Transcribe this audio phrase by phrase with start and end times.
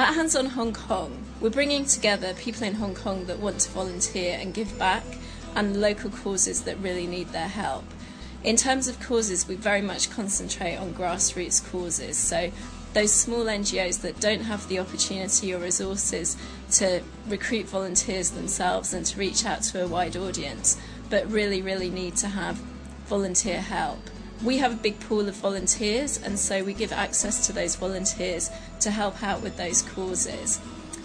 [0.00, 3.70] At Hands on Hong Kong, we're bringing together people in Hong Kong that want to
[3.70, 5.04] volunteer and give back
[5.54, 7.84] and local causes that really need their help.
[8.42, 12.16] In terms of causes, we very much concentrate on grassroots causes.
[12.16, 12.50] So
[12.94, 16.34] those small NGOs that don't have the opportunity or resources
[16.70, 20.80] to recruit volunteers themselves and to reach out to a wide audience,
[21.10, 22.56] but really, really need to have
[23.04, 24.00] volunteer help.
[24.42, 28.50] We have a big pool of volunteers, and so we give access to those volunteers
[28.80, 30.60] to help out with those causes.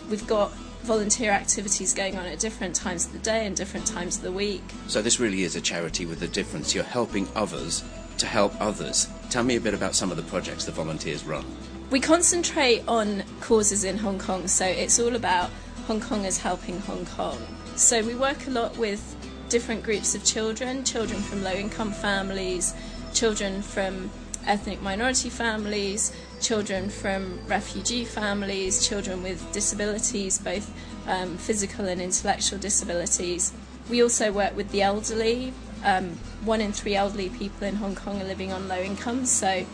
[0.10, 0.54] We've got
[0.84, 4.32] volunteer activities going on at different times of the day and different times of the
[4.32, 4.64] week.
[4.88, 6.74] So, this really is a charity with a difference.
[6.74, 7.84] You're helping others
[8.20, 9.10] to help others.
[9.30, 11.44] Tell me a bit about some of the projects the volunteers run.
[11.90, 15.50] We concentrate on causes in Hong Kong, so it's all about
[15.88, 17.38] Hong Kongers helping Hong Kong.
[17.76, 19.16] So, we work a lot with
[19.50, 22.74] different groups of children children from low income families,
[23.16, 24.12] children from
[24.46, 30.72] ethnic minority families, children from refugee families, children with disabilities, both
[31.08, 33.54] um, physical and intellectual disabilities.
[33.90, 35.54] We also work with the elderly.
[35.84, 39.66] Um, one in three elderly people in Hong Kong are living on low incomes, so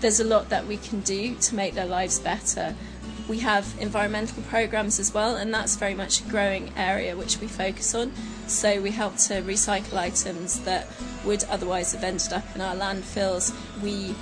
[0.00, 2.74] there's a lot that we can do to make their lives better.
[3.28, 7.46] We have environmental programs as well, and that's very much a growing area which we
[7.46, 8.12] focus on.
[8.46, 10.86] So we help to recycle items that
[11.24, 13.54] would otherwise have ended up in our landfills.
[13.82, 14.14] We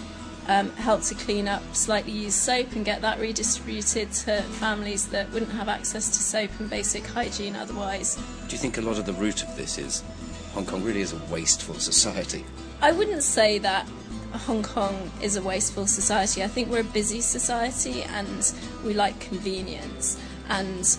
[0.49, 5.31] um, help to clean up slightly used soap and get that redistributed to families that
[5.33, 8.17] wouldn't have access to soap and basic hygiene otherwise.
[8.47, 10.03] Do you think a lot of the root of this is
[10.55, 12.45] Hong Kong really is a wasteful society?
[12.81, 13.89] I wouldn't say that
[14.33, 16.43] Hong Kong is a wasteful society.
[16.43, 18.53] I think we're a busy society and
[18.85, 20.21] we like convenience.
[20.49, 20.97] And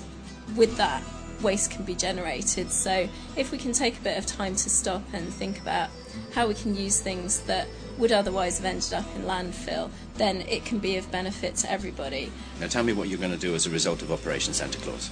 [0.56, 1.04] with that,
[1.42, 2.72] waste can be generated.
[2.72, 5.90] So if we can take a bit of time to stop and think about
[6.34, 7.68] how we can use things that
[7.98, 12.32] would otherwise have ended up in landfill, then it can be of benefit to everybody.
[12.60, 15.12] Now tell me what you're going to do as a result of Operation Santa Claus.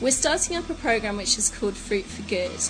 [0.00, 2.60] We're starting up a program which is called Fruit for Good,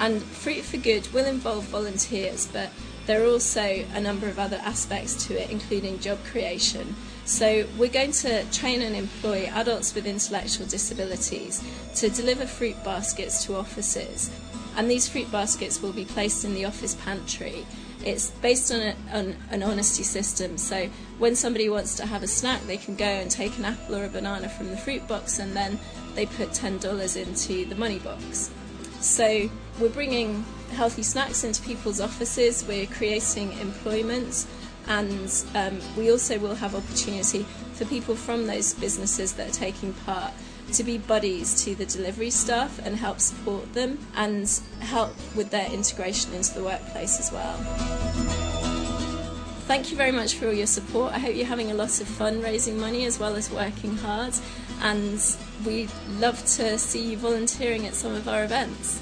[0.00, 2.70] and Fruit for Good will involve volunteers, but
[3.08, 6.94] there are also a number of other aspects to it, including job creation.
[7.24, 11.64] So, we're going to train and employ adults with intellectual disabilities
[11.96, 14.30] to deliver fruit baskets to offices.
[14.76, 17.66] And these fruit baskets will be placed in the office pantry.
[18.04, 22.28] It's based on, a, on, an honesty system, so when somebody wants to have a
[22.28, 25.38] snack, they can go and take an apple or a banana from the fruit box
[25.38, 25.78] and then
[26.14, 28.50] they put $10 into the money box.
[29.00, 29.48] So
[29.80, 34.46] we're bringing healthy snacks into people's offices, we're creating employment,
[34.86, 39.92] and um, we also will have opportunity for people from those businesses that are taking
[39.92, 40.32] part
[40.72, 45.70] to be buddies to the delivery staff and help support them and help with their
[45.72, 47.56] integration into the workplace as well.
[49.66, 51.12] Thank you very much for all your support.
[51.12, 54.32] I hope you're having a lot of fun raising money as well as working hard,
[54.80, 55.20] and
[55.66, 58.98] we'd love to see you volunteering at some of our events.